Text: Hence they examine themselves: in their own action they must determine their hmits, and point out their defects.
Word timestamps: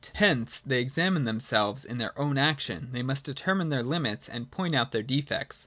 Hence 0.15 0.57
they 0.57 0.81
examine 0.81 1.25
themselves: 1.25 1.85
in 1.85 1.99
their 1.99 2.17
own 2.19 2.35
action 2.35 2.89
they 2.91 3.03
must 3.03 3.23
determine 3.23 3.69
their 3.69 3.83
hmits, 3.83 4.27
and 4.27 4.49
point 4.49 4.73
out 4.73 4.91
their 4.91 5.03
defects. 5.03 5.59